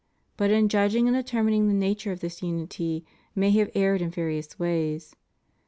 But 0.35 0.49
in 0.49 0.67
judging 0.67 1.07
and 1.07 1.15
determining 1.15 1.67
the 1.67 1.75
nature 1.75 2.11
of 2.11 2.21
this 2.21 2.41
unity 2.41 3.05
many 3.35 3.59
have 3.59 3.69
erred 3.75 4.01
in 4.01 4.09
various 4.09 4.57
ways. 4.57 5.15